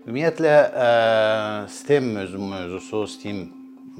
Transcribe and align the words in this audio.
Ümumiyyətlə 0.00 0.52
STEM 1.68 2.06
mövzusu, 2.16 3.02
STEAM 3.04 3.40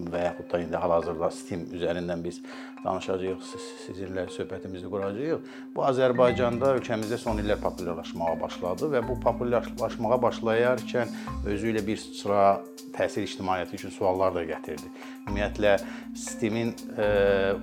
və 0.08 0.22
yaxud 0.22 0.46
da 0.48 0.60
indi 0.62 0.78
hal-hazırda 0.80 1.28
STEAM 1.36 1.66
üzərindən 1.76 2.22
biz 2.24 2.38
danışacağıq, 2.80 3.42
sizinlə 3.84 4.24
söhbətimizi 4.32 4.88
quracağıq. 4.88 5.44
Bu 5.76 5.84
Azərbaycanda 5.84 6.72
ölkəmizdə 6.78 7.20
son 7.20 7.42
illər 7.42 7.60
populyarlaşmağa 7.60 8.32
başladı 8.40 8.88
və 8.94 9.04
bu 9.10 9.18
populyarlaşmağa 9.20 10.20
başlayarkən 10.24 11.12
özü 11.52 11.74
ilə 11.74 11.84
bir 11.84 12.00
sıra 12.00 12.48
təhsil 12.96 13.28
ictimaiyyəti 13.28 13.76
üçün 13.82 13.92
suallar 13.92 14.32
da 14.38 14.48
gətirdi. 14.48 14.88
Ümumiyyətlə 15.28 15.76
STEAM-in 16.16 16.72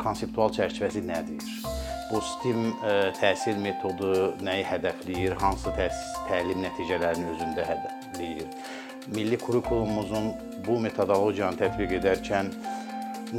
konseptual 0.03 0.53
çərçivəsi 0.61 1.01
nədir? 1.09 1.41
Bu 2.13 2.21
STEAM 2.21 2.67
təhsil 3.17 3.57
metodu 3.65 4.35
nəyi 4.45 4.69
hədəfləyir? 4.75 5.39
Hansı 5.41 5.73
təlim 5.79 6.61
nəticələrini 6.69 7.33
özündə 7.33 7.65
hədəfləyir? 7.65 7.96
Milli 9.07 9.37
kurikulumumuzun 9.37 10.33
bu 10.67 10.79
metodologiyanı 10.83 11.59
tətbiq 11.61 11.93
edərkən 12.01 12.49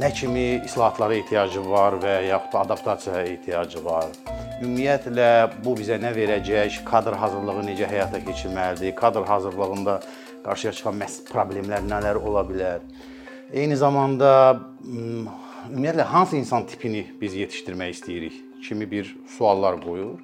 nə 0.01 0.09
kimi 0.13 0.61
islahatlara 0.65 1.17
ehtiyacı 1.17 1.61
var 1.69 1.97
və 2.01 2.15
yaxud 2.27 2.53
da 2.53 2.63
adaptasiyaya 2.65 3.27
ehtiyacı 3.33 3.83
var? 3.85 4.09
Ümumiyyətlə 4.61 5.29
bu 5.65 5.75
bizə 5.77 5.99
nə 6.01 6.11
verəcək? 6.15 6.81
Kadr 6.87 7.17
hazırlığı 7.21 7.67
necə 7.69 7.89
həyata 7.89 8.21
keçirməlidir? 8.25 8.95
Kadr 8.95 9.23
hazırlığında 9.29 9.99
qarşıya 10.45 10.73
çıxan 10.73 11.05
problemlər 11.29 11.85
nələr 11.85 12.17
ola 12.17 12.43
bilər? 12.49 12.81
Eyni 13.53 13.77
zamanda 13.77 14.59
ümumiyyətlə 14.85 16.09
hansı 16.15 16.37
insan 16.37 16.65
tipini 16.67 17.05
biz 17.21 17.35
yetişdirmək 17.35 17.95
istəyirik 17.97 18.35
kimi 18.67 18.91
bir 18.91 19.15
suallar 19.37 19.81
qoyur. 19.81 20.19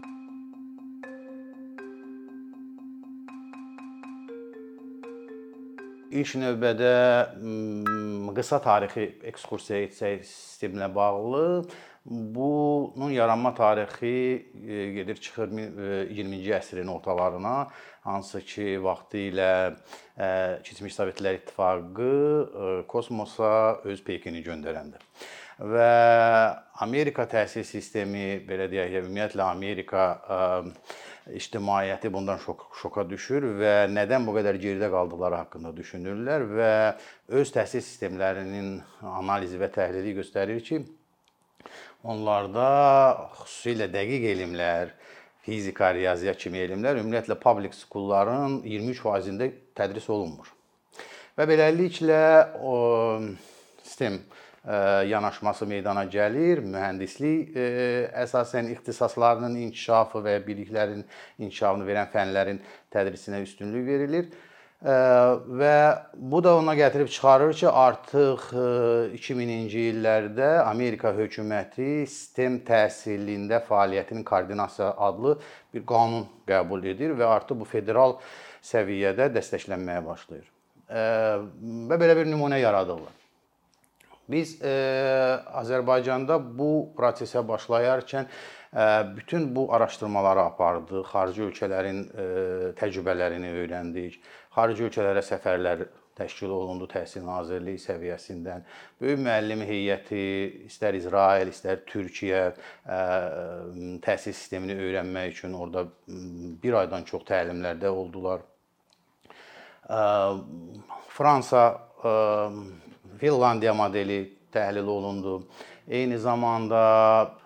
İlk 6.16 6.38
növbədə 6.40 6.92
qısa 8.38 8.62
tarixi 8.64 9.04
ekskursiya 9.28 9.82
etsək 9.84 10.22
sistemlə 10.24 10.88
bağlı, 10.96 11.66
bunun 12.06 13.12
yaranma 13.12 13.52
tarixi 13.58 14.14
gedir 14.96 15.20
çıxır 15.26 15.52
20-ci 15.52 16.54
əsrin 16.56 16.92
ortalarına, 16.94 17.56
hansı 18.08 18.40
ki, 18.48 18.68
vaxtilə 18.86 19.52
keçmiş 20.64 20.96
Sovetlər 20.96 21.42
İttifaqı 21.42 22.86
kosmosa 22.88 23.52
öz 23.84 24.04
peykini 24.08 24.46
göndərəndə 24.46 25.04
və 25.60 25.92
Amerika 26.84 27.28
təhsil 27.32 27.68
sistemi 27.68 28.40
belə 28.48 28.70
deyək, 28.72 29.02
ümumiyyətlə 29.04 29.44
Amerika 29.52 30.08
ictimaiyyəti 31.34 32.12
bundan 32.14 32.38
şok 32.38 32.68
şoka 32.82 33.06
düşür 33.10 33.48
və 33.60 33.74
nədən 33.90 34.28
bu 34.28 34.36
qədər 34.38 34.60
geridə 34.62 34.92
qaldıqları 34.94 35.40
haqqında 35.42 35.72
düşünürlər 35.78 36.46
və 36.52 36.72
öz 37.40 37.54
təhsil 37.56 37.82
sistemlərinin 37.82 38.78
analizi 39.16 39.58
və 39.62 39.72
təhlili 39.74 40.14
göstərir 40.20 40.62
ki, 40.68 40.84
onlarda 42.06 42.68
xüsusilə 43.40 43.90
dəqiq 43.94 44.28
elmlər, 44.36 44.94
fizika, 45.46 45.92
riyaziyyat 45.98 46.38
kimi 46.42 46.62
elmlər 46.62 47.02
ümumiyyətlə 47.02 47.40
public 47.42 47.74
schoolların 47.78 48.62
23%-də 48.66 49.50
tədris 49.78 50.10
olunmur. 50.14 50.52
Və 51.36 51.50
beləliklə 51.50 52.22
o 52.62 52.78
sistem 53.84 54.22
yanaşması 55.10 55.68
meydana 55.70 56.06
gəlir. 56.10 56.64
Mühəndislik 56.66 57.54
əsasən 58.26 58.72
ixtisaslarının 58.74 59.56
inkişafı 59.68 60.24
və 60.26 60.40
biliklərin 60.48 61.06
inkişafını 61.38 61.86
verən 61.86 62.12
fənlərin 62.14 62.60
tədrisinə 62.94 63.44
üstünlük 63.46 63.88
verilir. 63.88 64.30
Və 64.86 65.78
bu 66.14 66.44
da 66.44 66.56
ona 66.60 66.76
gətirib 66.78 67.08
çıxarır 67.10 67.54
ki, 67.58 67.68
artıq 67.70 68.44
2000-ci 69.18 69.86
illərdə 69.94 70.50
Amerika 70.66 71.14
hökuməti 71.16 72.06
sistem 72.06 72.60
təhsilində 72.68 73.64
fəaliyyətinin 73.66 74.26
koordinasiya 74.28 74.92
adlı 75.08 75.40
bir 75.74 75.86
qanun 75.90 76.28
qəbul 76.46 76.86
edir 76.92 77.16
və 77.18 77.26
artıq 77.38 77.64
bu 77.64 77.66
federal 77.66 78.20
səviyyədə 78.62 79.32
dəstəklənməyə 79.34 80.06
başlayır. 80.06 80.50
Və 81.90 82.02
belə 82.02 82.18
bir 82.20 82.30
nümunə 82.30 82.60
yaradırlar. 82.62 83.25
Biz 84.32 84.56
e, 84.62 84.72
Azərbaycanda 85.62 86.40
bu 86.58 86.70
prosesə 86.98 87.44
başlayarkən 87.48 88.26
e, 88.26 88.86
bütün 89.18 89.52
bu 89.56 89.68
araşdırmaları 89.74 90.48
apardıq, 90.50 91.04
xarici 91.12 91.44
ölkələrin 91.46 92.02
e, 92.08 92.26
təcrübələrini 92.80 93.54
öyrəndik. 93.62 94.18
Xarici 94.56 94.88
ölkələrə 94.88 95.22
səfərlər 95.26 95.86
təşkil 96.16 96.50
olundu 96.56 96.88
Təhsil 96.90 97.26
Nazirliyi 97.28 97.78
səviyyəsindən. 97.84 98.66
Böyük 99.02 99.22
müəllim 99.28 99.62
heyəti 99.68 100.22
istər 100.70 100.96
İsrail, 100.96 101.52
istər 101.52 101.82
Türkiyə 101.86 102.46
təhsil 104.06 104.32
sistemini 104.32 104.78
öyrənmək 104.80 105.34
üçün 105.36 105.58
orada 105.60 105.84
bir 106.08 106.80
aydan 106.80 107.04
çox 107.04 107.28
təlimlərdə 107.28 107.92
oldular. 107.92 108.48
Fransa 111.18 111.66
Finlandiya 113.20 113.74
modeli 113.74 114.20
təhlil 114.54 114.88
olundu. 114.88 115.40
Eyni 115.88 116.18
zamanda 116.18 116.82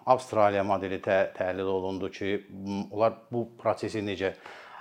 Avstraliya 0.05 0.63
modeli 0.63 1.01
tə 1.03 1.27
təhlil 1.35 1.67
olundu 1.67 2.09
ki, 2.11 2.37
onlar 2.91 3.19
bu 3.31 3.45
prosesi 3.59 4.01
necə 4.05 4.33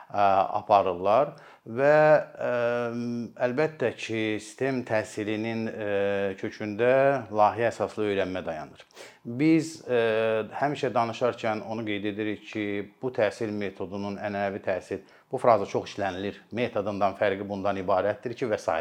aparırlar 0.09 1.35
və 1.69 1.97
ə, 2.41 2.53
əlbəttə 3.45 3.91
ki, 3.93 4.21
sistem 4.41 4.81
təhsilinin 4.89 5.67
ə, 5.69 5.89
kökündə 6.41 6.93
layihə 7.29 7.69
əsaslı 7.69 8.07
öyrənmə 8.15 8.41
dayanır. 8.47 8.87
Biz 9.43 9.75
ə, 9.85 10.01
həmişə 10.63 10.89
danışarkən 10.95 11.61
onu 11.69 11.85
qeyd 11.85 12.09
edirik 12.15 12.47
ki, 12.49 12.65
bu 13.03 13.13
təhsil 13.13 13.53
metodunun 13.53 14.17
ənənəvi 14.17 14.65
təhsil 14.65 15.05
bu 15.33 15.39
fraza 15.39 15.67
çox 15.67 15.91
işlənilir. 15.93 16.41
Metodundan 16.53 17.17
fərqi 17.19 17.47
bundan 17.49 17.77
ibarətdir 17.83 18.35
ki, 18.39 18.49
və 18.49 18.59
s. 18.59 18.77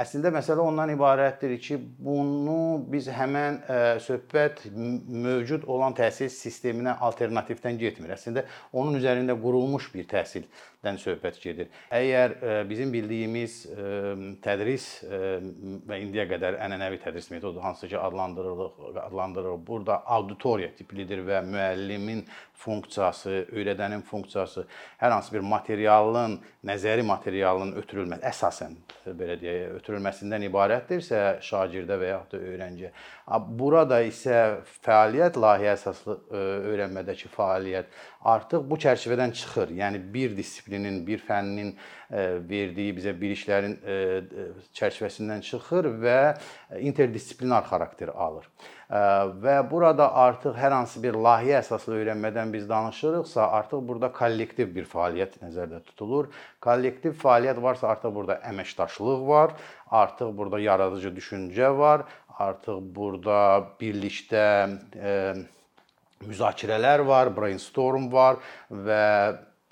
Əslində 0.00 0.30
məsələ 0.30 0.62
ondan 0.62 0.92
ibarətdir 0.92 1.56
ki, 1.58 1.76
bunu 1.98 2.84
biz 2.92 3.08
həmən 3.10 3.56
ə, 3.66 3.78
söhbət 4.04 4.62
mövcud 4.70 5.64
olan 5.66 5.96
təhsil 5.98 6.30
sisteminə 6.30 6.94
alternativdən 7.02 7.78
getmir. 7.80 8.12
Əslində 8.14 8.44
onun 8.72 9.00
üzərində 9.00 9.34
qurulmuş 9.40 9.88
bir 9.92 10.06
təhsildən 10.12 11.00
söhbət 11.02 11.40
gedir. 11.42 11.72
Əgər 11.90 12.36
ə, 12.38 12.54
bizim 12.70 12.94
bildiyimiz 12.94 13.56
ə, 13.66 13.88
tədris 14.46 14.86
və 15.02 15.98
indiyə 16.04 16.28
qədər 16.30 16.60
ənənəvi 16.68 17.02
tədris 17.02 17.32
metodu 17.34 17.60
hansı 17.64 17.90
ki 17.90 17.98
adlandırılır, 17.98 18.94
adlandırılır. 19.08 19.66
Burada 19.66 19.98
auditoriya 20.06 20.70
tiplidir 20.78 21.26
və 21.26 21.42
müəllimin 21.50 22.22
funksiyası, 22.60 23.48
öyrədənin 23.56 24.06
funksiyası 24.06 24.66
hər 25.00 25.16
hansı 25.16 25.34
bir 25.34 25.44
materialın, 25.70 26.40
nəzəri 26.66 27.02
materialın 27.06 27.76
ötürülməsi 27.78 28.26
əsasən 28.26 28.72
belə 29.16 29.36
deyək, 29.40 29.76
ötürülməsindən 29.78 30.42
ibarətdirsə 30.48 31.20
şagirdə 31.46 31.96
və 32.00 32.08
yaxud 32.10 32.34
da 32.34 32.50
öyrənciyə. 32.50 32.90
Burada 33.60 34.00
isə 34.02 34.40
fəaliyyət 34.84 35.38
layihə 35.40 35.76
əsaslı 35.76 36.16
öyrənmədəki 36.72 37.30
fəaliyyət 37.36 37.86
artıq 38.34 38.66
bu 38.66 38.78
çərçivədən 38.82 39.32
çıxır. 39.32 39.70
Yəni 39.78 40.02
bir 40.12 40.36
disiplinin, 40.36 41.04
bir 41.06 41.22
fənnin 41.22 41.76
verdiyi 42.10 42.94
bizə 42.96 43.14
biliklərin 43.14 43.76
çərçivəsindən 44.74 45.44
çıxır 45.46 45.90
və 46.02 46.18
interdisiplinar 46.82 47.68
xarakter 47.70 48.10
alır. 48.14 48.48
Və 48.90 49.54
burada 49.70 50.08
artıq 50.18 50.56
hər 50.58 50.74
hansı 50.74 50.98
bir 51.02 51.14
layihə 51.14 51.60
əsaslı 51.60 51.94
öyrənmədən 52.00 52.50
biz 52.50 52.64
danışırıqsa, 52.68 53.44
artıq 53.60 53.84
burada 53.86 54.10
kollektiv 54.12 54.72
bir 54.74 54.88
fəaliyyət 54.90 55.36
nəzərdə 55.44 55.78
tutulur. 55.86 56.32
Kollektiv 56.58 57.14
fəaliyyət 57.20 57.60
varsa, 57.62 57.92
artıq 57.92 58.16
burada 58.16 58.40
əməkdaşlıq 58.50 59.22
var, 59.28 59.54
artıq 59.86 60.32
burada 60.34 60.58
yaradıcı 60.64 61.14
düşüncə 61.14 61.70
var, 61.78 62.02
artıq 62.40 62.82
burada 62.96 63.38
birlikdə 63.80 64.46
e, 64.96 65.14
müzakirələr 66.26 67.06
var, 67.06 67.30
brainstorm 67.36 68.10
var 68.12 68.42
və 68.70 69.04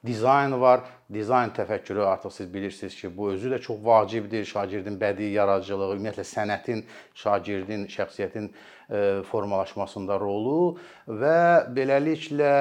dizayn 0.07 0.55
var. 0.61 0.87
Dizayn 1.13 1.55
təfəkkürü 1.57 2.03
artıq 2.05 2.33
siz 2.37 2.55
bilirsiniz 2.55 2.97
ki, 3.01 3.09
bu 3.17 3.31
özü 3.33 3.49
də 3.55 3.59
çox 3.65 3.79
vacibdir. 3.85 4.45
Şagirdin 4.45 4.99
bədii 5.01 5.31
yaradıcılığı, 5.33 5.95
ümumiyyətlə 5.95 6.25
sənətin, 6.29 6.83
şagirdin 7.17 7.87
şəxsiyyətin 7.95 8.51
e, 8.51 9.01
formalaşmasında 9.31 10.19
rolu 10.21 10.77
və 11.09 11.39
beləliklə 11.73 12.53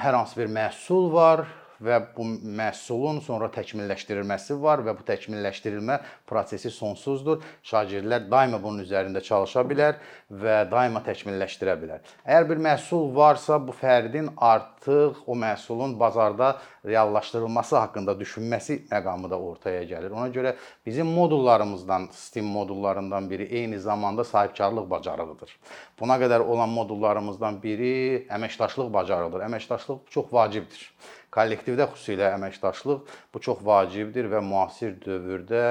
hər 0.00 0.16
hansı 0.16 0.40
bir 0.40 0.48
məhsul 0.56 1.12
var 1.12 1.44
və 1.84 1.98
bu 2.16 2.24
məhsulun 2.58 3.20
sonra 3.24 3.48
təkmilləşdirilməsi 3.54 4.56
var 4.62 4.82
və 4.86 4.94
bu 4.98 5.06
təkmilləşdirilmə 5.08 5.98
prosesi 6.28 6.70
sonsuzdur. 6.74 7.42
Şagirdlər 7.66 8.26
daima 8.30 8.60
bunun 8.62 8.84
üzərində 8.84 9.22
çalışa 9.24 9.64
bilər 9.68 9.98
və 10.30 10.62
daima 10.70 11.02
təkmilləşdirə 11.06 11.76
bilər. 11.80 12.02
Əgər 12.26 12.48
bir 12.50 12.62
məhsul 12.68 13.12
varsa, 13.14 13.58
bu 13.62 13.74
fərdin 13.76 14.32
artıq 14.36 15.22
o 15.26 15.36
məhsulun 15.38 15.94
bazarda 16.00 16.56
reallaşdırılması 16.86 17.76
haqqında 17.76 18.14
düşünməsi 18.20 18.80
məqamı 18.90 19.30
da 19.30 19.38
ortaya 19.38 19.82
gəlir. 19.82 20.12
Ona 20.14 20.28
görə 20.34 20.54
bizim 20.86 21.06
modullarımızdan, 21.06 22.08
STEAM 22.12 22.46
modullarından 22.46 23.30
biri 23.30 23.42
eyni 23.42 23.78
zamanda 23.78 24.24
sahibkarlıq 24.24 24.90
bacarığıdır. 24.90 25.56
Buna 26.00 26.18
qədər 26.22 26.44
olan 26.46 26.68
modullarımızdan 26.68 27.62
biri 27.62 28.26
əməkdaşlıq 28.30 28.92
bacarığıdır. 28.92 29.46
Əməkdaşlıq 29.48 29.98
çox 30.10 30.32
vacibdir. 30.32 30.90
Kollektivdə 31.38 31.86
xüsusilə 31.92 32.32
əməkdaşlıq 32.34 33.16
bu 33.30 33.40
çox 33.46 33.60
vacibdir 33.62 34.26
və 34.32 34.40
müasir 34.42 34.96
dövrdə 35.04 35.64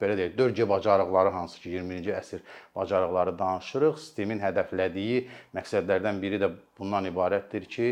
belə 0.00 0.14
deyək, 0.16 0.36
4G 0.38 0.68
bacarıqları 0.70 1.32
hansı 1.34 1.58
ki 1.60 1.72
20-ci 1.80 2.12
əsr 2.14 2.44
bacarıqları 2.76 3.34
danışırıq. 3.38 3.98
STEAM-in 4.04 4.38
hədəflədiyi 4.44 5.24
məqsədlərdən 5.56 6.22
biri 6.22 6.38
də 6.44 6.52
bundan 6.78 7.10
ibarətdir 7.10 7.66
ki, 7.74 7.90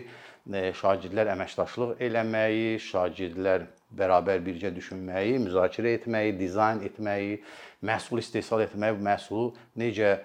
e, 0.55 0.63
şagirdlər 0.79 1.33
əməkdaşlıq 1.35 1.99
eləməyi, 2.07 2.79
şagirdlər 2.87 3.67
bərabər 3.99 4.41
birgə 4.45 4.71
düşünməyi, 4.79 5.41
müzakirə 5.43 5.99
etməyi, 5.99 6.39
dizayn 6.39 6.87
etməyi, 6.87 7.43
məhsul 7.83 8.23
istehsal 8.23 8.63
etməyi, 8.69 8.95
məhsulu 9.11 9.51
necə 9.83 10.15
e, 10.15 10.21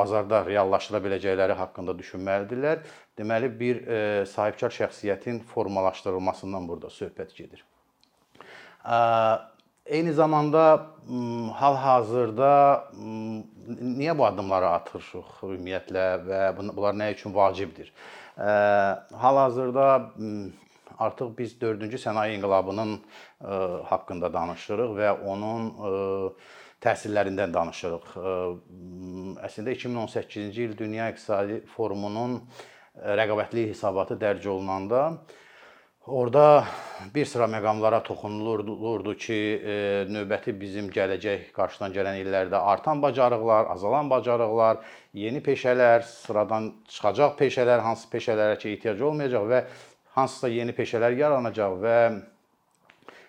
bazarda 0.00 0.46
reallaşdıra 0.48 1.04
biləcəkləri 1.06 1.60
haqqında 1.60 1.98
düşünməlidirlər. 2.00 2.82
Deməli 3.18 3.48
bir 3.60 3.82
e, 3.86 3.98
sahibkar 4.26 4.72
şəxsiyyətin 4.74 5.42
formalaşdırılmasından 5.52 6.68
burada 6.68 6.90
söhbət 6.90 7.34
gedir. 7.36 7.64
Eyni 9.86 10.12
zamanda 10.16 10.64
hal-hazırda 11.60 12.50
niyə 12.96 14.16
bu 14.18 14.26
addımları 14.26 14.70
atırıq 14.80 15.30
ümumiyyətlə 15.44 16.04
və 16.24 16.40
bunlar 16.56 16.96
nə 16.96 17.10
üçün 17.12 17.34
vacibdir? 17.36 17.92
Hal-hazırda 18.36 19.86
artıq 20.98 21.32
biz 21.38 21.54
4-cü 21.62 22.00
sənaye 22.00 22.36
inqilabının 22.38 22.96
haqqında 23.92 24.32
danışırıq 24.32 24.96
və 24.98 25.14
onun 25.32 25.70
təsirlərindən 26.84 27.54
danışırıq. 27.54 28.12
Əslində 29.48 29.76
2018-ci 29.76 30.68
il 30.68 30.78
Dünya 30.78 31.08
İqtisadi 31.12 31.60
Forumunun 31.76 32.40
rəqabətli 32.94 33.68
hesabatı 33.70 34.18
dərc 34.20 34.46
olunanda 34.48 35.06
Orda 36.06 36.64
bir 37.14 37.24
sıra 37.24 37.44
məqamlara 37.44 38.02
toxunulurdu 38.04 39.14
ki, 39.16 39.36
e, 39.64 39.76
növbəti 40.12 40.52
bizim 40.60 40.90
gələcək 40.92 41.46
qarşıdan 41.56 41.94
gələn 41.96 42.18
illərdə 42.20 42.60
artan 42.60 43.00
bacarıqlar, 43.00 43.70
azalan 43.72 44.10
bacarıqlar, 44.10 44.82
yeni 45.16 45.40
peşələr, 45.40 46.04
sıradan 46.04 46.74
çıxacaq 46.92 47.38
peşələr, 47.40 47.80
hansı 47.80 48.10
peşələrə 48.12 48.60
ki 48.60 48.74
ehtiyac 48.74 49.00
olmayacaq 49.00 49.48
və 49.48 49.64
hansısa 50.18 50.52
yeni 50.52 50.76
peşələr 50.76 51.16
yaranacaq 51.16 51.80
və 51.86 51.98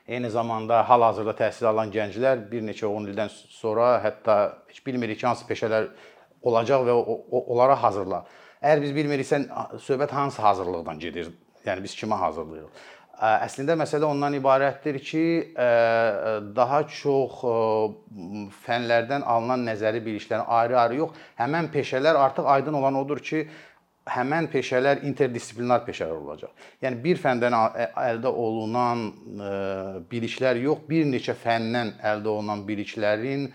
eyni 0.08 0.30
zamanda 0.30 0.84
hal-hazırda 0.90 1.32
təhsil 1.46 1.72
alan 1.72 1.96
gənclər 1.96 2.44
bir 2.52 2.68
neçə 2.74 2.92
10 2.92 3.08
ildən 3.14 3.32
sonra 3.56 4.02
hətta 4.04 4.42
heç 4.68 4.84
bilmirik 4.86 5.24
ki, 5.24 5.30
hansı 5.32 5.48
peşələr 5.48 5.94
olacaq 6.44 6.84
və 6.92 7.04
onlara 7.40 7.84
hazırla. 7.84 8.26
Əgər 8.66 8.80
biz 8.82 8.94
bilmiriksə, 8.98 9.38
söhbət 9.86 10.14
hansı 10.16 10.42
hazırlıqdan 10.42 10.98
gedir? 10.98 11.28
Yəni 11.68 11.84
biz 11.86 11.94
kimə 12.00 12.18
hazırlayırıq? 12.18 12.80
Əslində 13.46 13.76
məsələ 13.78 14.08
ondan 14.10 14.34
ibarətdir 14.40 14.98
ki, 15.06 15.22
daha 16.58 16.80
çox 16.90 17.44
fənlərdən 18.66 19.22
alınan 19.22 19.68
nəzəri 19.70 20.02
biliklərin 20.08 20.50
ayrı-ayrı 20.58 21.00
yox, 21.04 21.22
həmin 21.38 21.70
peşələr 21.78 22.18
artıq 22.26 22.50
aydın 22.58 22.82
olan 22.82 23.00
odur 23.06 23.22
ki, 23.22 23.46
həmin 24.10 24.50
peşələr 24.50 25.06
interdisiplinar 25.06 25.86
peşələr 25.86 26.18
olacaq. 26.18 26.52
Yəni 26.82 27.04
bir 27.06 27.22
fəndən 27.22 27.54
əldə 27.54 28.34
olunan 28.34 29.08
biliklər 30.10 30.58
yox, 30.66 30.88
bir 30.90 31.06
neçə 31.14 31.38
fəndən 31.38 32.00
əldə 32.02 32.34
olunan 32.34 32.66
biliklərin 32.66 33.52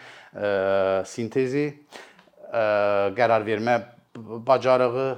sintezi, 1.02 1.72
qərar 3.18 3.42
vermə 3.46 3.82
bacarığı, 4.46 5.08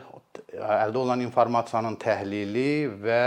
əldə 0.52 0.96
olunan 1.00 1.22
informasiyanın 1.24 1.96
təhlili 2.00 2.88
və 3.04 3.22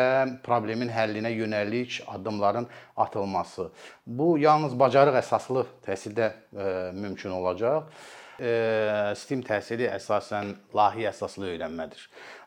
problemin 0.45 0.89
həllinə 0.93 1.31
yönəlik 1.35 2.01
addımların 2.07 2.67
atılması. 2.97 3.69
Bu 4.05 4.35
yalnız 4.41 4.75
bacarıq 4.79 5.19
əsaslı 5.21 5.65
təhsildə 5.85 6.31
e, 6.31 6.91
mümkün 6.93 7.35
olacaq. 7.37 7.89
STEAM 8.35 9.43
təhsili 9.47 9.87
əsasən 9.87 10.49
layihə 10.75 11.11
əsaslı 11.13 11.53
öyrənmədir. 11.53 12.01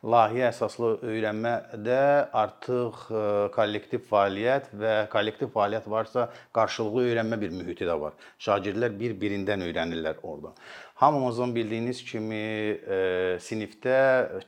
Layihə 0.04 0.50
əsaslı 0.50 0.90
öyrənmədə 1.08 2.00
artıq 2.36 3.06
kollektiv 3.54 4.04
fəaliyyət 4.10 4.68
və 4.78 4.92
kollektiv 5.12 5.50
fəaliyyət 5.54 5.88
varsa, 5.88 6.28
qarşılıqlı 6.56 7.06
öyrənmə 7.08 7.40
bir 7.40 7.56
mühiti 7.56 7.88
də 7.88 7.96
var. 8.00 8.18
Şagirdlər 8.36 8.92
bir-birindən 9.00 9.64
öyrənirlər 9.64 10.20
orada. 10.22 10.52
Hamımızın 10.98 11.54
bildiyiniz 11.54 12.04
kimi 12.04 12.44
sinifdə 13.40 13.98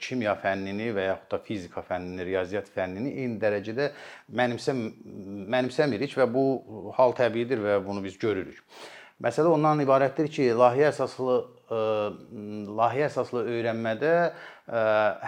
kimya 0.03 0.37
fənnini 0.43 0.91
və 0.93 1.09
yaxud 1.09 1.31
da 1.33 1.43
fizika 1.47 1.85
fənnini, 1.87 2.27
riyaziyyat 2.27 2.71
fənnini 2.75 3.17
eyni 3.23 3.41
dərəcədə 3.41 3.93
mənimsəm 4.35 4.87
mənimsəmirik 5.57 6.17
və 6.19 6.27
bu 6.31 6.47
hal 6.99 7.15
təbiidir 7.17 7.63
və 7.63 7.79
bunu 7.87 8.03
biz 8.05 8.19
görürük. 8.19 8.65
Məsələ 9.21 9.53
ondan 9.53 9.83
ibarətdir 9.85 10.31
ki, 10.33 10.47
layihə 10.57 10.89
əsaslı 10.95 11.35
e, 11.69 11.81
layihə 12.79 13.09
əsaslı 13.11 13.43
öyrənmədə 13.53 14.13
e, 14.25 14.31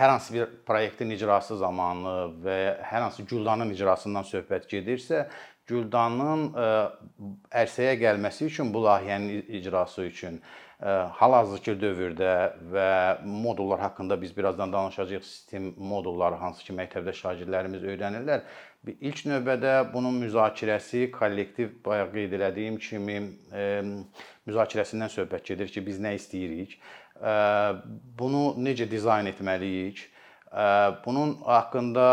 hər 0.01 0.13
hansı 0.15 0.37
bir 0.39 0.55
proyektin 0.69 1.13
icrası 1.13 1.59
zamanı 1.61 2.15
və 2.45 2.59
hər 2.89 3.05
hansı 3.05 3.27
güldanın 3.29 3.75
icrasından 3.75 4.25
söhbət 4.31 4.65
gedirsə, 4.71 5.27
güldanın 5.69 6.49
e, 6.57 6.71
ərsəyə 7.65 7.99
gəlməsi 8.01 8.49
üçün 8.49 8.73
bu 8.73 8.87
layihənin 8.87 9.45
icrası 9.61 10.09
üçün 10.09 10.41
hal-hazırki 10.83 11.77
dövrdə 11.79 12.33
və 12.73 12.89
modullar 13.23 13.81
haqqında 13.85 14.17
biz 14.21 14.37
birazdan 14.37 14.73
danışacağıq. 14.73 15.25
Sistem 15.25 15.69
modulları 15.79 16.41
hansı 16.41 16.65
ki, 16.67 16.75
məktəbdə 16.75 17.15
şagirdlərimiz 17.15 17.87
öyrənirlər. 17.87 18.43
İlk 18.99 19.21
növbədə 19.31 19.75
bunun 19.93 20.17
müzakirəsi, 20.25 21.05
kollektiv 21.15 21.77
bayaq 21.87 22.11
qeyd 22.17 22.35
elədiyim 22.39 22.81
kimi 22.83 23.21
müzakirəsindən 24.49 25.13
söhbət 25.15 25.53
gedir 25.53 25.71
ki, 25.71 25.85
biz 25.87 26.03
nə 26.03 26.17
istəyirik, 26.19 26.75
bunu 28.19 28.43
necə 28.59 28.89
dizayn 28.91 29.31
etməliyik, 29.31 30.09
Bunun 30.53 31.39
haqqında 31.47 32.07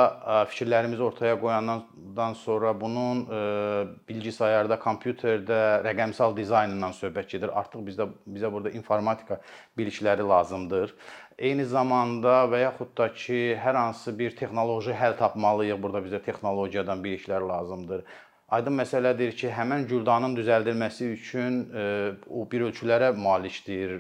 fikirlərimizi 0.47 1.03
ortaya 1.03 1.36
qoyandan 1.41 2.34
sonra 2.39 2.72
bunun 2.81 3.25
bilgisayarda, 4.08 4.77
kompüterdə 4.79 5.58
rəqəmsal 5.84 6.38
dizaynından 6.38 6.96
söhbət 6.96 7.34
gedir. 7.36 7.51
Artıq 7.51 7.84
bizdə 7.89 8.08
bizə 8.24 8.51
burada 8.53 8.72
informatika 8.72 9.41
bilikləri 9.77 10.24
lazımdır. 10.24 10.96
Eyni 11.36 11.65
zamanda 11.67 12.46
və 12.51 12.63
yaxud 12.63 12.96
da 12.96 13.10
ki, 13.12 13.60
hər 13.60 13.75
hansı 13.75 14.15
bir 14.15 14.31
texnoloji 14.39 14.96
həll 14.96 15.19
tapmalıyıq. 15.19 15.84
Burada 15.84 16.00
bizə 16.08 16.24
texnologiyadan 16.24 17.03
biliklər 17.03 17.43
lazımdır. 17.43 18.08
Aydın 18.51 18.74
məsələdir 18.79 19.36
ki, 19.38 19.50
həmin 19.53 19.84
güldanın 19.89 20.34
düzəldilməsi 20.34 21.12
üçün 21.13 21.60
e, 21.70 21.84
o 22.34 22.48
bir 22.50 22.63
ölçülərə 22.70 23.12
malikdir, 23.13 23.94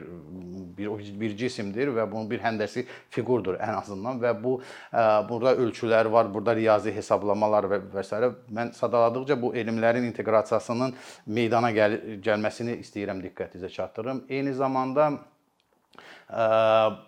bir 0.77 1.11
bir 1.21 1.35
cisimdir 1.37 1.91
və 1.93 2.07
bunun 2.09 2.25
bir 2.31 2.41
həndəsi 2.41 2.85
fiqurdur 3.13 3.59
ən 3.61 3.77
azından 3.77 4.17
və 4.23 4.33
bu 4.41 4.55
e, 4.61 5.05
burada 5.29 5.53
ölçülər 5.53 6.09
var, 6.11 6.33
burada 6.33 6.57
riyazi 6.57 6.95
hesablamalar 6.95 7.69
və 7.69 7.81
və 7.93 8.03
s. 8.03 8.33
Mən 8.49 8.73
sadaladıqca 8.73 9.37
bu 9.41 9.53
elmlərin 9.53 10.09
inteqrasiyasının 10.09 10.97
meydana 11.39 11.69
gəl 11.77 11.99
gəlməsini 12.25 12.79
istəyirəm 12.81 13.21
diqqətinizə 13.27 13.69
çatdırım. 13.69 14.25
Eyni 14.29 14.53
zamanda 14.53 15.11
e, 15.13 16.45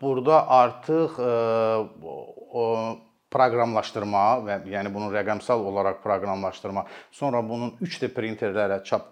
burada 0.02 0.48
artıq 0.62 1.18
o 2.54 2.68
proqramlaşdırma 3.32 4.26
və 4.48 4.60
yəni 4.74 4.92
bunu 4.94 5.12
rəqəmsal 5.16 5.64
olaraq 5.72 6.02
proqramlaşdırma, 6.04 6.86
sonra 7.12 7.42
bunun 7.48 7.76
3D 7.82 8.12
printerlərə 8.16 8.84
çap 8.88 9.10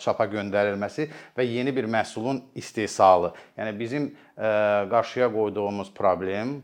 çapa 0.00 0.26
göndərilməsi 0.32 1.06
və 1.36 1.44
yeni 1.46 1.74
bir 1.76 1.86
məhsulun 1.90 2.40
istehsalı. 2.58 3.30
Yəni 3.58 3.74
bizim 3.78 4.08
qarşıya 4.38 5.28
qoyduğumuz 5.34 5.90
problem, 5.94 6.60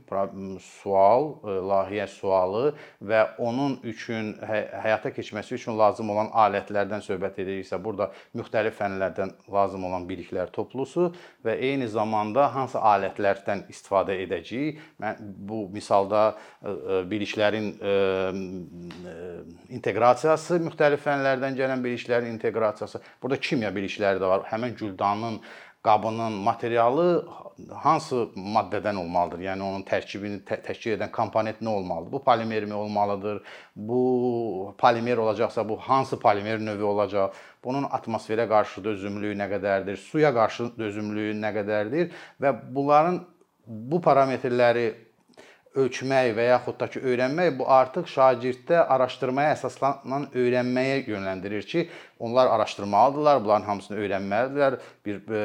sual, 0.62 1.32
layihə 1.42 2.06
sualı 2.06 2.68
və 3.02 3.22
onun 3.42 3.80
üçün 3.82 4.36
hə, 4.38 4.60
həyata 4.84 5.10
keçməsi 5.14 5.56
üçün 5.56 5.78
lazım 5.78 6.12
olan 6.14 6.30
alətlərdən 6.30 7.02
söhbət 7.02 7.40
ediriksə, 7.42 7.80
burada 7.82 8.12
müxtəlif 8.38 8.78
fənlərdən 8.78 9.34
lazım 9.50 9.88
olan 9.90 10.06
biliklər 10.06 10.52
toplusu 10.54 11.08
və 11.44 11.56
eyni 11.58 11.88
zamanda 11.90 12.46
hansı 12.54 12.78
alətlərdən 12.78 13.66
istifadə 13.72 14.20
edəcəyik. 14.22 14.78
Mən 15.02 15.18
bu 15.18 15.64
misalda 15.74 16.36
biliklərin 17.10 17.72
inteqrasiyası, 19.74 20.60
müxtəlif 20.62 21.02
fənlərdən 21.08 21.58
gələn 21.58 21.82
biliklərin 21.82 22.30
inteqrasiyası. 22.36 23.02
Burada 23.22 23.42
kimya 23.42 23.74
bilikləri 23.74 24.22
də 24.22 24.30
var. 24.30 24.46
Həmin 24.52 24.78
güldanın 24.78 25.40
qabının 25.84 26.32
materialı 26.32 27.28
hansı 27.70 28.28
maddədən 28.34 28.96
olmalıdır? 28.98 29.42
Yəni 29.44 29.62
onun 29.62 29.84
tərkibini 29.86 30.40
tə 30.48 30.58
təşkil 30.64 30.96
edən 30.96 31.10
komponent 31.14 31.60
nə 31.62 31.68
olmalıdır? 31.68 32.12
Bu 32.12 32.22
polimermi 32.24 32.74
olmalıdır? 32.74 33.42
Bu 33.76 34.74
polimer 34.78 35.16
olacaqsa 35.16 35.68
bu 35.68 35.76
hansı 35.76 36.18
polimer 36.20 36.58
növü 36.60 36.82
olacaq? 36.82 37.36
Bunun 37.64 37.84
atmosferə 37.84 38.48
qarşı 38.48 38.84
dözümlülüyü 38.84 39.36
nə 39.38 39.48
qədərdir? 39.52 39.96
Suya 39.96 40.34
qarşı 40.34 40.70
dözümlülüyü 40.78 41.36
nə 41.40 41.52
qədərdir? 41.58 42.10
Və 42.42 42.54
bunların 42.74 43.20
bu 43.66 44.00
parametrləri 44.00 44.88
ölçmək 45.74 46.32
və 46.36 46.46
yaxud 46.48 46.78
da 46.78 46.88
ki, 46.90 47.02
öyrənmək 47.02 47.56
bu 47.58 47.66
artıq 47.70 48.06
şagirddə 48.10 48.84
araşdırmaya 48.94 49.54
əsaslanan 49.56 50.28
öyrənməyə 50.34 51.00
yönləndirir 51.10 51.66
ki, 51.70 51.88
onlar 52.18 52.52
araşdırmalıdırlar, 52.54 53.42
bunların 53.44 53.66
hamısını 53.68 53.98
öyrənməlidirlər, 54.04 54.78
bir 55.06 55.20
e, 55.20 55.42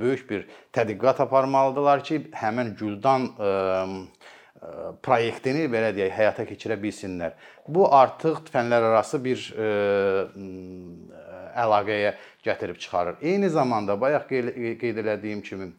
böyük 0.00 0.26
bir 0.30 0.46
tədqiqat 0.76 1.24
aparmalıdırlar 1.26 2.04
ki, 2.04 2.20
həmin 2.42 2.74
Güldan 2.80 3.28
e, 3.32 3.50
e, 3.50 4.72
proyektini 5.02 5.66
belə 5.72 5.94
deyək, 5.96 6.14
həyata 6.18 6.46
keçirə 6.48 6.76
bilsinlər. 6.82 7.36
Bu 7.68 7.88
artıq 7.94 8.44
fənlərarası 8.52 9.24
bir 9.24 9.50
e, 9.56 9.70
əlaqəyə 11.64 12.16
gətirib 12.44 12.78
çıxarır. 12.78 13.22
Eyni 13.22 13.48
zamanda 13.50 13.96
bayaq 14.00 14.28
qeyd 14.28 15.00
elədiyim 15.04 15.40
kimi 15.44 15.72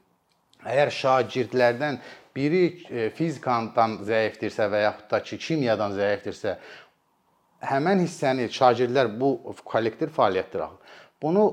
əgər 0.62 0.92
şagirdlərdən 0.94 2.00
biri 2.36 2.64
e, 2.90 3.10
fizikandan 3.16 4.00
zəifdirsə 4.08 4.70
və 4.72 4.86
yaxud 4.86 5.10
da 5.12 5.20
ki, 5.24 5.38
kimyadan 5.38 5.96
zəifdirsə, 5.98 6.56
həmin 7.72 8.06
hissəni 8.06 8.48
şagirdlər 8.52 9.12
bu 9.20 9.34
kollektiv 9.66 10.14
fəaliyyətdir 10.16 10.64
axı. 10.66 10.96
Bunu 11.22 11.46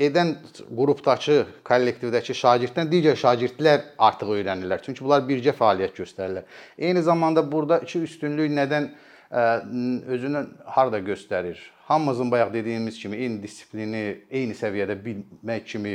edən 0.00 0.34
qrupdakı, 0.74 1.38
kollektivdəki 1.66 2.34
şagirddən 2.34 2.90
digər 2.90 3.18
şagirdlər 3.20 3.82
artıq 3.98 4.32
öyrənirlər. 4.38 4.82
Çünki 4.82 5.04
bunlar 5.04 5.26
birgə 5.28 5.54
fəaliyyət 5.54 6.00
göstərirlər. 6.00 6.46
Eyni 6.78 7.02
zamanda 7.02 7.44
burada 7.52 7.78
iki 7.84 8.02
üstünlük 8.08 8.50
nədən 8.56 8.90
özünü 9.30 10.46
harda 10.64 10.98
göstərir? 10.98 11.58
Hamımızın 11.84 12.30
bayaq 12.30 12.52
dediyimiz 12.52 12.98
kimi 12.98 13.16
eyni 13.16 13.42
disiplini 13.42 14.24
eyni 14.30 14.54
səviyyədə 14.56 14.96
bilmək 15.04 15.64
kimi 15.68 15.94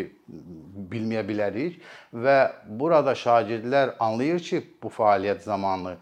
bilməyə 0.92 1.24
bilərik 1.26 1.80
və 2.14 2.52
burada 2.68 3.16
şagirdlər 3.18 3.96
anlayır 4.00 4.40
ki, 4.40 4.62
bu 4.84 4.92
fəaliyyət 4.94 5.42
zamanı 5.48 5.96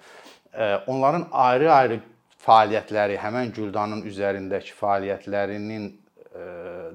onların 0.88 1.28
ayrı-ayrı 1.32 2.02
fəaliyyətləri, 2.48 3.16
həmin 3.20 3.54
Güldanın 3.56 4.04
üzərindəki 4.08 4.76
fəaliyyətlərinin 4.80 5.88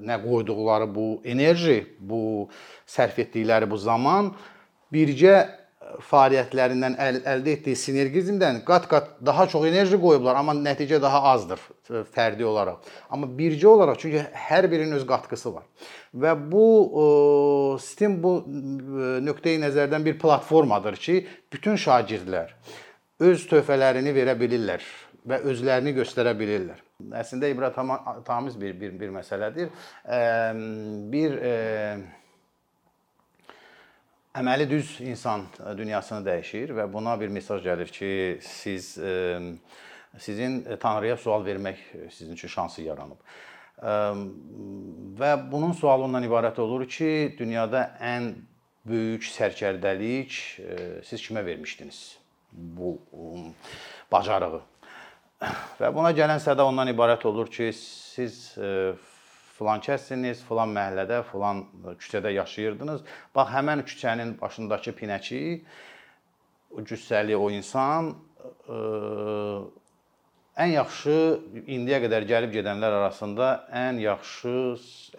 nə 0.03 0.19
qoyduqları 0.23 0.87
bu 0.95 1.21
enerji, 1.25 1.81
bu 1.99 2.49
sərf 2.87 3.19
etdikləri 3.25 3.69
bu 3.69 3.77
zaman 3.77 4.31
birgə 4.93 5.62
fəaliyyətlərindən 6.09 6.95
əl, 7.01 7.19
əldə 7.33 7.53
etdiyi 7.57 7.77
sinergizmdən 7.79 8.61
qat-qat 8.67 9.11
daha 9.25 9.45
çox 9.51 9.67
enerji 9.69 9.99
qoyublar, 10.01 10.37
amma 10.39 10.55
nəticə 10.57 10.99
daha 11.01 11.21
azdır 11.33 11.61
fərdi 12.15 12.45
olaraq. 12.47 12.87
Amma 13.13 13.29
bircə 13.39 13.67
olaraq 13.69 13.99
çünki 14.01 14.23
hər 14.47 14.69
birinin 14.71 14.97
öz 14.97 15.05
qatqısı 15.09 15.53
var. 15.55 15.67
Və 16.13 16.33
bu 16.51 16.65
sistem 17.81 18.17
bu 18.23 18.35
e, 18.41 19.11
nöqteyi 19.25 19.61
nəzərdən 19.63 20.05
bir 20.05 20.17
platformadır 20.21 20.99
ki, 21.01 21.19
bütün 21.53 21.79
şagirdlər 21.79 22.55
öz 23.23 23.47
töhfələrini 23.49 24.13
verə 24.15 24.35
bilirlər 24.39 24.83
və 25.29 25.39
özlərini 25.51 25.93
göstərə 25.95 26.33
bilirlər. 26.37 26.81
Əslində 27.19 27.49
ibrətamiz 27.51 28.57
bir 28.59 28.75
bir 28.79 28.99
bir 28.99 29.15
məsələdir. 29.15 29.71
Bir 31.13 31.39
e, 31.39 31.55
əməli 34.33 34.65
düz 34.69 34.97
insan 35.05 35.45
e, 35.61 35.75
dünyasını 35.77 36.25
dəyişir 36.25 36.73
və 36.77 36.87
buna 36.91 37.13
bir 37.19 37.31
mesaj 37.33 37.61
gəlir 37.65 37.91
ki, 37.93 38.39
siz 38.41 38.97
e, 38.97 39.13
sizin 40.17 40.63
Tanrıya 40.81 41.17
sual 41.17 41.45
vermək 41.45 41.81
sizin 42.11 42.33
üçün 42.33 42.53
şansı 42.55 42.81
yaranıb. 42.81 43.19
E, 43.77 43.93
və 45.21 45.35
bunun 45.51 45.77
sualı 45.77 46.09
ondan 46.09 46.25
ibarət 46.25 46.59
olur 46.61 46.87
ki, 46.89 47.35
dünyada 47.37 47.91
ən 48.01 48.33
böyük 48.85 49.23
sərkərdəlik 49.29 50.37
siz 51.07 51.21
kimə 51.23 51.45
vermişdiniz 51.45 51.99
bu 52.51 52.97
bacarığı? 54.11 54.59
Və 55.79 55.89
buna 55.95 56.11
gələn 56.15 56.41
səda 56.43 56.65
ondan 56.67 56.89
ibarət 56.91 57.23
olur 57.27 57.47
ki, 57.51 57.69
siz 57.75 58.57
filan 59.57 59.81
kəssiniz, 59.85 60.41
filan 60.47 60.73
məhəllədə, 60.75 61.21
filan 61.29 61.63
küçədə 62.01 62.33
yaşayırdınız. 62.33 63.03
Bax 63.35 63.53
həmin 63.53 63.83
küçənin 63.89 64.35
başındakı 64.41 64.95
pinəçi, 64.97 65.43
o 66.73 66.81
cüssəli 66.81 67.37
o 67.37 67.49
insan 67.53 68.13
ə, 68.65 68.79
ən 70.63 70.73
yaxşı 70.73 71.17
indiyə 71.63 71.99
qədər 72.05 72.25
gəlib 72.29 72.55
gedənlər 72.55 72.97
arasında 73.01 73.49
ən 73.83 74.01
yaxşı, 74.01 74.55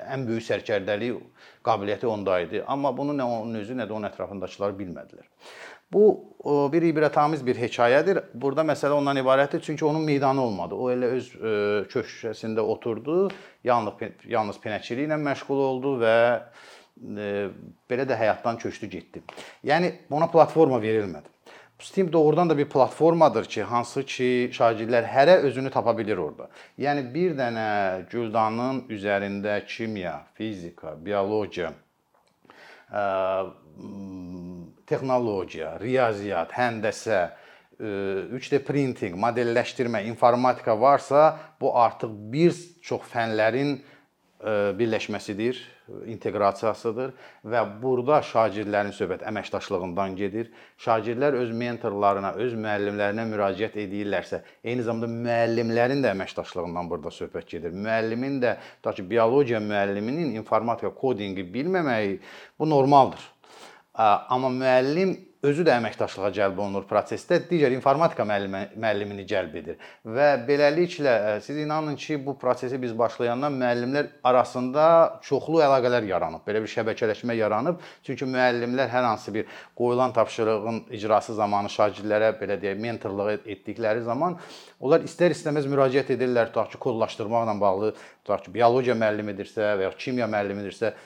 ən 0.02 0.26
böyük 0.28 0.46
sərkərdəlik 0.48 1.22
qabiliyyəti 1.66 2.10
onda 2.10 2.40
idi. 2.44 2.62
Amma 2.66 2.94
bunu 2.96 3.14
nə 3.16 3.26
onun 3.38 3.62
özü, 3.62 3.78
nə 3.78 3.86
də 3.88 3.96
onun 3.96 4.10
ətrafındakılar 4.10 4.74
bilmədilər. 4.78 5.30
Bu 5.92 6.34
bir 6.72 6.82
ibrətamiz 6.82 7.46
bir 7.46 7.56
hekayədir. 7.56 8.20
Burada 8.34 8.64
məsələ 8.68 8.98
ondan 8.98 9.16
ibarətdir, 9.16 9.60
çünki 9.64 9.84
onun 9.84 10.02
meydanı 10.02 10.42
olmadı. 10.42 10.74
O 10.74 10.90
elə 10.92 11.10
öz 11.16 11.28
e, 11.34 11.52
köşkəsində 11.92 12.60
oturdu, 12.60 13.28
yalnız 13.64 14.02
yalnız 14.28 14.58
pinəçiliklə 14.64 15.16
məşğul 15.22 15.62
oldu 15.68 15.94
və 16.02 16.16
e, 17.16 17.28
belə 17.90 18.08
də 18.08 18.18
həyatdan 18.20 18.58
köçdü 18.60 18.90
getdi. 18.96 19.22
Yəni 19.64 19.92
buna 20.10 20.28
platforma 20.30 20.82
verilmədi. 20.82 21.32
Steam 21.78 22.12
doğrudan 22.12 22.50
da 22.50 22.58
bir 22.58 22.68
platformadır 22.68 23.44
ki, 23.44 23.62
hansı 23.62 24.04
ki 24.06 24.50
şagirdlər 24.54 25.04
hərə 25.10 25.34
özünü 25.48 25.70
tapa 25.70 25.96
bilir 25.98 26.16
orada. 26.16 26.46
Yəni 26.78 27.02
bir 27.14 27.34
dənə 27.36 28.04
Güldanın 28.10 28.84
üzərində 28.88 29.58
kimya, 29.66 30.20
fizika, 30.38 30.94
biologiya, 31.04 31.72
ə, 32.88 33.02
texnologiya, 34.88 35.74
riyaziyyat, 35.82 36.54
həndəsə, 36.58 37.22
3D 37.80 38.60
e, 38.60 38.62
printing, 38.64 39.16
modelləşdirmə, 39.18 40.04
informatika 40.10 40.76
varsa, 40.80 41.34
bu 41.60 41.74
artıq 41.78 42.12
bir 42.32 42.54
çox 42.86 43.08
fənlərin 43.10 43.78
e, 43.78 44.52
birləşməsidir, 44.78 45.58
inteqrasiyasıdır 46.08 47.10
və 47.52 47.60
burada 47.82 48.20
şagirdlərin 48.24 48.94
söhbət 48.96 49.24
əməkdaşlığından 49.28 50.14
gedir. 50.16 50.48
Şagirdlər 50.80 51.36
öz 51.42 51.50
mentorlarına, 51.58 52.32
öz 52.40 52.54
müəllimlərinə 52.56 53.26
müraciət 53.28 53.76
edirlərsə, 53.82 54.40
eyni 54.64 54.86
zamanda 54.86 55.10
müəllimlərin 55.12 56.00
də 56.04 56.14
əməkdaşlığından 56.14 56.88
burada 56.90 57.12
söhbət 57.12 57.56
gedir. 57.56 57.76
Müəllimin 57.76 58.40
də, 58.44 58.56
tutaq 58.78 59.00
ki, 59.00 59.08
biologiya 59.12 59.60
müəlliminin 59.64 60.32
informatika 60.38 60.94
kodinqi 60.94 61.44
bilməməyi 61.52 62.18
bu 62.58 62.70
normaldır. 62.70 63.33
Amma 63.94 64.50
müəllim 64.50 65.14
özü 65.44 65.64
də 65.66 65.74
əməkdaşlığa 65.76 66.30
cəlb 66.34 66.56
olunur 66.58 66.86
prosesdə, 66.88 67.36
digər 67.46 67.74
informatika 67.76 68.24
müəllimi, 68.26 68.62
müəllimini 68.80 69.26
cəlb 69.28 69.54
edir. 69.60 69.76
Və 70.02 70.30
beləliklə 70.48 71.12
siz 71.44 71.58
inanın 71.60 71.98
ki, 72.00 72.16
bu 72.24 72.34
prosesi 72.40 72.80
biz 72.80 72.94
başlayandan 72.98 73.54
müəllimlər 73.60 74.08
arasında 74.24 74.86
çoxlu 75.22 75.60
əlaqələr 75.66 76.08
yaranıb. 76.08 76.42
Belə 76.48 76.64
bir 76.64 76.72
şəbəkələşmə 76.74 77.36
yaranıb. 77.38 77.78
Çünki 78.08 78.26
müəllimlər 78.32 78.90
hər 78.90 79.06
hansı 79.10 79.34
bir 79.36 79.46
qoyulan 79.76 80.16
tapşırığın 80.16 80.84
icrası 80.96 81.36
zamanı 81.36 81.70
şagirdlərə 81.76 82.34
belə 82.40 82.58
deyək, 82.64 82.80
mentorluq 82.88 83.34
etdikləri 83.44 84.02
zaman 84.08 84.38
onlar 84.80 85.04
istər-istəməz 85.04 85.68
müraciət 85.70 86.16
edirlər 86.16 86.50
tutaq 86.50 86.72
ki, 86.72 86.82
kodlaşdırmaqla 86.88 87.60
bağlı, 87.60 87.94
tutaq 88.24 88.48
ki, 88.48 88.56
biologiya 88.56 88.96
müəllimidirsə 88.96 89.74
və 89.78 89.90
ya 89.90 89.96
kimya 89.98 90.26
müəllimidirsə, 90.30 90.96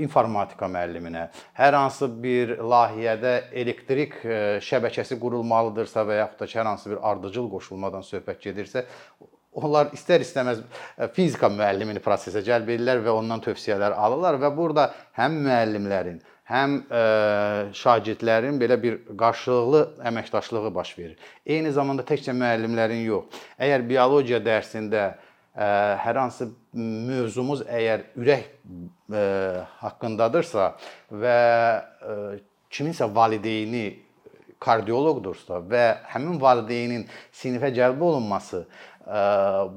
informatika 0.00 0.68
müəlliminə, 0.70 1.26
hər 1.58 1.76
hansı 1.76 2.08
bir 2.22 2.56
layihədə 2.58 3.34
elektrik 3.62 4.16
e, 4.24 4.38
şəbəkəsi 4.64 5.18
qurulmalıdırsa 5.20 6.04
və 6.08 6.20
yaxud 6.22 6.42
da 6.42 6.48
ki, 6.50 6.58
hər 6.60 6.70
hansı 6.70 6.94
bir 6.94 7.04
ardıcıl 7.12 7.50
qoşulmadan 7.52 8.04
söhbət 8.06 8.42
gedirsə, 8.48 8.84
onlar 9.56 9.90
istər-istəməz 9.96 10.60
e, 10.62 11.08
fizika 11.16 11.50
müəllimini 11.52 12.02
prosesə 12.04 12.44
cəlb 12.46 12.74
edirlər 12.74 13.04
və 13.06 13.14
ondan 13.22 13.42
tövsiyələr 13.44 13.96
alırlar 13.96 14.40
və 14.42 14.52
burada 14.56 14.90
həm 15.18 15.40
müəllimlərin, 15.46 16.20
həm 16.50 16.76
şagirdlərin 17.78 18.56
belə 18.58 18.74
bir 18.82 18.96
qarşılıqlı 19.18 19.82
əməkdaşlığı 20.10 20.72
baş 20.74 20.96
verir. 20.98 21.18
Eyni 21.46 21.70
zamanda 21.70 22.02
təkcə 22.02 22.34
müəllimlərin 22.34 23.04
yox. 23.06 23.42
Əgər 23.54 23.86
biologiya 23.86 24.40
dərsində 24.42 25.04
hər 25.56 26.20
hansı 26.20 26.50
mövzumuz 26.74 27.64
əgər 27.66 28.04
ürək 28.20 28.46
haqqındadırsa 29.80 30.68
və 31.10 31.38
kiminsə 32.70 33.08
valideyni 33.14 33.88
kardioloqdursa 34.60 35.58
və 35.66 35.84
həmin 36.12 36.38
valideynin 36.40 37.06
sinifə 37.34 37.72
cəlb 37.74 38.02
olunması 38.04 38.66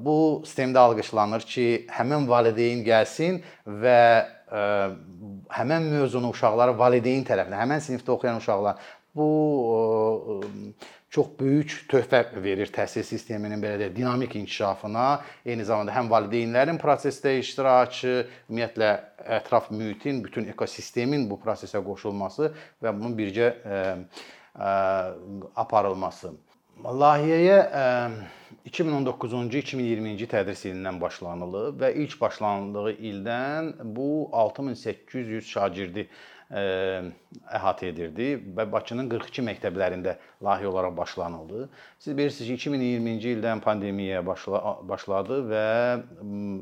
bu 0.03 0.44
sistemdə 0.46 0.82
alqışlanır 0.84 1.46
ki, 1.48 1.68
həmin 1.89 2.27
valideyn 2.30 2.84
gəlsin 2.86 3.39
və 3.65 4.00
həmin 5.58 5.88
mövzunu 5.96 6.30
uşaqlara 6.36 6.75
valideyn 6.77 7.24
tərəfindən, 7.25 7.58
həmin 7.63 7.82
sinifdə 7.82 8.13
oxuyan 8.13 8.38
uşaqlar 8.44 8.84
bu 9.15 10.44
çox 11.13 11.27
böyük 11.39 11.74
töhfə 11.91 12.24
verir 12.41 12.72
təhsil 12.74 13.05
sisteminin 13.05 13.62
belə 13.62 13.77
deyək, 13.77 13.96
dinamik 13.96 14.34
inkişafına, 14.39 15.08
eyni 15.46 15.65
zamanda 15.67 15.93
həm 15.93 16.10
valideynlərin 16.10 16.79
prosesdə 16.82 17.36
iştirakı, 17.38 18.15
ümumiyyətlə 18.50 18.89
ətraf 19.38 19.70
mühitin, 19.70 20.24
bütün 20.25 20.50
ekosistemin 20.50 21.27
bu 21.29 21.38
prosesə 21.43 21.84
qoşulması 21.86 22.50
və 22.82 22.96
bunun 22.98 23.13
birgə 23.20 23.51
aparılması. 25.55 26.34
Layihəyə 26.82 27.60
2019-cu 28.65 29.43
2020-ci 29.46 30.27
tədris 30.32 30.65
ilindən 30.65 30.98
başlanılıb 31.01 31.77
və 31.84 31.93
ilk 32.01 32.17
başlanıldığı 32.22 32.93
ildən 33.12 33.74
bu 33.96 34.29
6800 34.34 35.46
şagirdi 35.46 36.08
əhatə 36.53 37.88
edirdi 37.89 38.27
və 38.57 38.65
Bakının 38.69 39.07
42 39.10 39.41
məktəblərində 39.48 40.15
layihə 40.45 40.69
olaraq 40.69 40.93
başlanıldı. 40.98 41.63
Siz 42.00 42.17
bilirsiniz 42.17 42.50
ki, 42.50 42.69
2020-ci 42.69 43.33
ildən 43.38 43.63
pandemiya 43.63 44.22
başla 44.25 44.62
başladı 44.89 45.39
və 45.50 45.65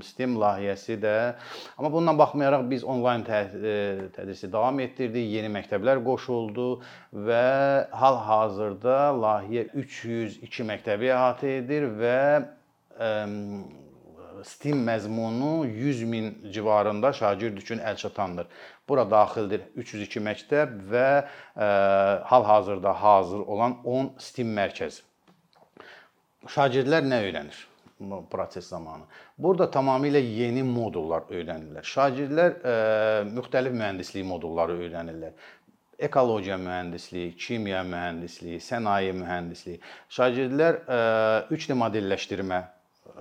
sistem 0.05 0.37
layihəsi 0.39 0.95
də 1.03 1.15
amma 1.77 1.91
bundan 1.91 2.19
baxmayaraq 2.21 2.65
biz 2.71 2.87
onlayn 2.87 3.25
tədrisi 3.27 4.51
davam 4.51 4.79
etdirdik, 4.79 5.27
yeni 5.35 5.51
məktəblər 5.51 5.99
qoşuldu 6.05 6.69
və 7.27 7.45
hal-hazırda 7.91 8.97
layihə 9.19 9.67
302 9.75 10.67
məktəbi 10.71 11.11
əhatə 11.11 11.57
edir 11.59 11.91
və 11.99 12.19
STEAM 14.43 14.83
məzmunu 14.87 15.65
100 15.67 16.03
min 16.03 16.51
civarında 16.51 17.13
şagird 17.13 17.57
üçün 17.57 17.79
əlçatandır. 17.79 18.47
Bura 18.89 19.05
daxildir 19.11 19.61
302 19.75 20.23
məktəb 20.27 20.75
və 20.91 21.07
e, 21.21 21.67
hal-hazırda 22.31 22.93
hazır 23.03 23.39
olan 23.39 23.77
10 23.83 24.11
STEAM 24.17 24.55
mərkəzi. 24.57 25.03
Şagirdlər 26.47 27.05
nə 27.05 27.21
öyrənir 27.27 27.67
bu 27.99 28.23
proses 28.31 28.65
zamanı? 28.65 29.05
Burada 29.37 29.69
tamamilə 29.69 30.21
yeni 30.21 30.63
modullar 30.65 31.29
öyrənirlər. 31.29 31.85
Şagirdlər 31.85 32.57
e, 32.65 32.75
müxtəlif 33.29 33.77
mühəndislik 33.77 34.25
modulları 34.25 34.79
öyrənirlər 34.85 35.33
ekologiya 36.01 36.57
mühəndisliyi, 36.57 37.35
kimya 37.37 37.83
mühəndisliyi, 37.85 38.59
sənaye 38.65 39.13
mühəndisliyi. 39.13 39.81
Şagirdlər 40.09 40.79
3D 41.51 41.75
e, 41.75 41.77
modelləşdirmə 41.83 42.61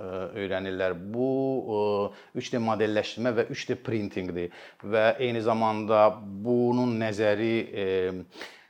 öyrənirlər. 0.00 0.96
Bu 1.14 2.12
3D 2.36 2.62
modelləşdirmə 2.64 3.34
və 3.36 3.48
3D 3.50 3.80
printinqdir 3.84 4.54
və 4.84 5.04
eyni 5.20 5.42
zamanda 5.44 6.08
bunun 6.20 6.96
nəzəri 7.00 7.54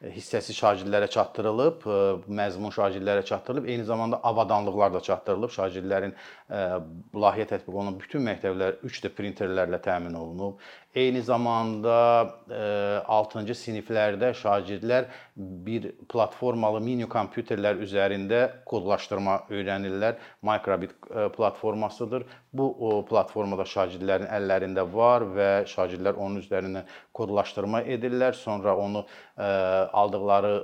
hissəsi 0.01 0.55
şagirdlərə 0.57 1.11
çatdırılıb, 1.13 1.83
e, 1.85 1.97
məzmun 2.33 2.73
şagirdlərə 2.73 3.25
çatdırılıb, 3.29 3.67
eyni 3.69 3.85
zamanda 3.85 4.21
avadanlıqlar 4.25 4.95
da 4.95 5.01
çatdırılıb. 5.05 5.53
Şagirdlərin 5.53 6.15
e, 6.15 6.63
layihə 7.25 7.47
tətbiq 7.53 7.77
olunan 7.77 7.99
bütün 8.01 8.25
məktəblər 8.25 8.81
3D 8.87 9.13
printerlərlə 9.19 9.81
təmin 9.85 10.17
olunub. 10.17 10.65
Eyni 10.94 11.20
zamanda 11.23 11.97
6-cı 12.50 13.52
e, 13.52 13.54
siniflərdə 13.54 14.32
şagirdlər 14.35 15.04
bir 15.37 15.85
platformalı 16.11 16.80
mini 16.82 17.06
kompüterlər 17.06 17.78
üzərində 17.85 18.40
kodlaşdırma 18.66 19.37
öyrənirlər. 19.54 20.18
Microbit 20.42 20.97
platformasıdır. 21.37 22.26
Bu 22.52 22.66
platformada 23.06 23.62
şagirdlərin 23.70 24.26
əllərində 24.35 24.82
var 24.90 25.28
və 25.37 25.49
şagirdlər 25.70 26.18
onun 26.18 26.42
üzərindən 26.42 26.90
kodlaşdırma 27.14 27.85
edirlər. 27.87 28.35
Sonra 28.35 28.75
onu 28.75 29.06
aldıqları 29.38 30.54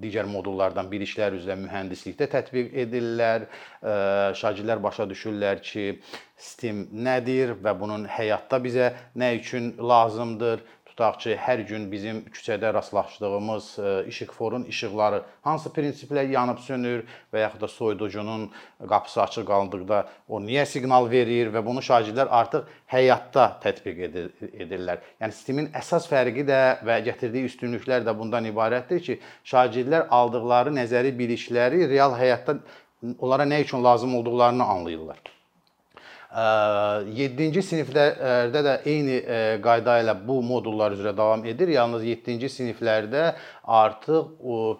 digər 0.00 0.24
modullardan 0.32 0.88
bir 0.88 1.04
işlər 1.04 1.36
üzrə 1.36 1.60
mühəndislikdə 1.66 2.32
tətbiq 2.32 2.72
edirlər. 2.86 3.44
Şagirdlər 4.40 4.80
başa 4.82 5.04
düşürlər 5.10 5.60
ki, 5.60 5.90
STEM 6.36 6.86
nədir 6.92 7.54
və 7.64 7.74
bunun 7.78 8.08
həyatda 8.10 8.58
bizə 8.62 8.92
nə 9.16 9.34
üçün 9.38 9.74
lazımdır 9.78 10.64
Tutaq 10.94 11.16
ki, 11.18 11.32
hər 11.34 11.58
gün 11.66 11.88
bizim 11.90 12.20
küçədə 12.30 12.68
rastlaşdığımız 12.74 13.64
e, 13.78 13.94
işıqforun 14.12 14.68
işıqları 14.70 15.18
hansı 15.42 15.72
prinsiplə 15.74 16.22
yanıb 16.30 16.60
sönür 16.62 17.02
və 17.34 17.42
yaxud 17.42 17.64
da 17.64 17.68
soyuducunun 17.72 18.44
qapısı 18.92 19.22
açıq 19.24 19.48
qaldıqda 19.48 20.04
o 20.28 20.38
niyə 20.46 20.62
siqnal 20.70 21.10
verir 21.10 21.50
və 21.50 21.64
bunu 21.66 21.82
şagirdlər 21.82 22.30
artıq 22.38 22.70
həyatda 22.94 23.48
tətbiq 23.66 24.02
edirlər. 24.06 25.02
Yəni 25.18 25.34
sistemin 25.34 25.72
əsas 25.82 26.06
fərqi 26.14 26.46
də 26.46 26.62
və 26.86 27.02
gətirdiyi 27.10 27.50
üstünlüklər 27.50 28.06
də 28.06 28.14
bundan 28.14 28.46
ibarətdir 28.54 29.02
ki, 29.08 29.20
şagirdlər 29.50 30.06
aldıqları 30.14 30.78
nəzəri 30.78 31.10
bilikləri 31.18 31.88
real 31.90 32.14
həyatda 32.14 32.60
onlara 33.18 33.50
nə 33.50 33.64
üçün 33.66 33.82
lazım 33.82 34.14
olduqlarını 34.20 34.74
anlayırlar. 34.76 35.18
7-ci 36.34 37.62
siniflərdə 37.62 38.62
də 38.66 38.72
eyni 38.90 39.20
qayda 39.62 40.00
ilə 40.02 40.14
bu 40.18 40.40
modullar 40.42 40.96
üzrə 40.96 41.12
davam 41.14 41.44
edir. 41.46 41.70
Yalnız 41.76 42.02
7-ci 42.02 42.50
siniflərdə 42.50 43.28
artıq 43.66 44.24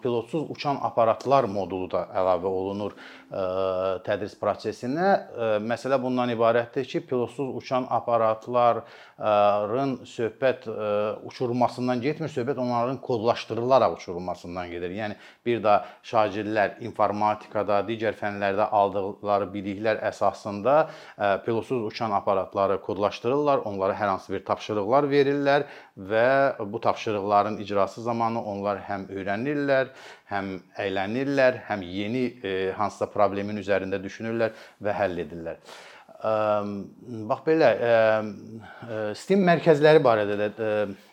pilotsuz 0.01 0.49
uçan 0.49 0.77
aparatlar 0.81 1.43
modulu 1.49 1.91
da 1.91 2.07
əlavə 2.13 2.45
olunur 2.45 2.93
tədris 4.05 4.35
prosesinə. 4.39 5.27
Məsələ 5.65 6.01
bundan 6.01 6.29
ibarətdir 6.29 6.85
ki, 6.87 6.99
pilotsuz 7.09 7.55
uçan 7.57 7.87
aparatların 7.89 9.95
söhbət 10.05 10.67
uçurulmasından 11.25 12.01
getmir, 12.01 12.29
söhbət 12.29 12.57
onların 12.61 12.97
kodlaşdırılaraq 13.01 13.93
uçurulmasından 13.97 14.69
gedir. 14.69 14.89
Yəni 14.95 15.15
bir 15.45 15.63
də 15.65 15.79
şagirdlər 16.05 16.69
informatikada, 16.85 17.81
digər 17.89 18.13
fənlərdə 18.19 18.69
aldıqları 18.69 19.49
biliklər 19.53 19.97
əsasında 20.11 20.73
pilotsuz 21.45 21.83
uçan 21.89 22.11
aparatları 22.11 22.81
kodlaşdırırlar, 22.85 23.57
onlara 23.65 23.93
hər 23.97 24.07
hansı 24.13 24.33
bir 24.33 24.45
tapşırıqlar 24.45 25.03
verirlər 25.09 25.61
və 25.97 26.53
bu 26.71 26.81
tapşırıqların 26.81 27.57
icrası 27.57 28.01
zamanı 28.05 28.43
onlar 28.43 28.74
həm 28.87 29.07
öyrənirlər, 29.15 29.91
həm 30.31 30.53
əylənirlər, 30.85 31.63
həm 31.69 31.83
yeni 31.87 32.27
e, 32.43 32.55
hansısa 32.77 33.09
problemin 33.13 33.59
üzərində 33.61 34.01
düşünürlər 34.03 34.55
və 34.83 34.95
həll 34.99 35.21
edirlər. 35.25 35.61
Bax 37.29 37.41
belə 37.45 37.67
STEAM 39.19 39.43
mərkəzləri 39.45 39.99
barədə 40.01 40.47
də 40.57 40.69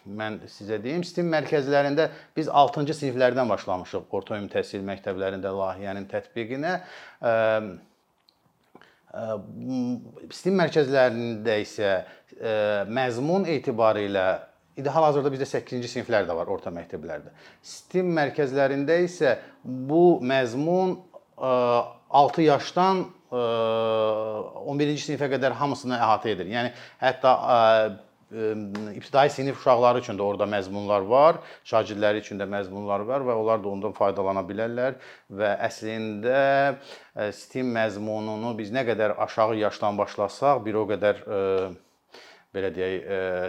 mən 0.09 0.39
sizə 0.49 0.79
deyim. 0.81 1.03
STEAM 1.05 1.29
mərkəzlərində 1.35 2.07
biz 2.37 2.49
6-cı 2.49 2.97
siniflərdən 2.97 3.51
başlamışıq 3.51 4.15
orta 4.17 4.39
ümumi 4.39 4.53
təhsil 4.55 4.85
məktəblərində 4.87 5.53
layihənin 5.59 6.07
tətbiqinə. 6.13 6.77
STEAM 10.39 10.63
mərkəzlərində 10.63 11.59
isə 11.67 11.93
məzmun 12.89 13.51
etibarilə 13.59 14.27
İndi 14.77 14.89
hal-hazırda 14.89 15.29
bizdə 15.35 15.47
8-ci 15.51 15.89
siniflər 15.91 16.25
də 16.29 16.37
var 16.37 16.49
orta 16.49 16.71
məktəblərdə. 16.73 17.35
STEAM 17.61 18.09
mərkəzlərində 18.17 18.97
isə 19.05 19.35
bu 19.65 20.21
məzmun 20.25 20.95
6 21.37 22.47
yaşdan 22.47 23.03
11-ci 23.33 25.11
sinifə 25.11 25.29
qədər 25.35 25.59
hamısını 25.61 25.99
əhatə 25.99 26.33
edir. 26.33 26.49
Yəni 26.55 26.73
hətta 27.03 27.35
ibtidai 28.97 29.27
sinif 29.29 29.61
uşaqları 29.61 30.01
üçün 30.01 30.17
də 30.17 30.25
orada 30.25 30.49
məzmunlar 30.49 31.05
var, 31.05 31.43
şagirdləri 31.69 32.25
üçün 32.25 32.41
də 32.41 32.49
məzmunlar 32.49 33.05
var 33.05 33.29
və 33.29 33.37
onlar 33.37 33.61
da 33.61 33.69
ondan 33.69 33.93
faydalana 33.93 34.41
bilərlər 34.49 34.97
və 35.29 35.53
əslində 35.69 36.79
STEAM 37.43 37.77
məzmununu 37.77 38.57
biz 38.57 38.73
nə 38.73 38.87
qədər 38.89 39.19
aşağı 39.21 39.61
yaşdan 39.67 40.01
başlasaq, 40.01 40.65
bir 40.65 40.81
o 40.81 40.89
qədər 40.89 41.27
belə 42.53 42.69
deyək, 42.75 43.07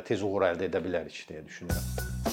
tez 0.07 0.23
uğur 0.23 0.47
əldə 0.53 0.69
edə 0.69 0.79
bilərik 0.83 1.25
deyə 1.29 1.43
düşünürəm. 1.47 2.32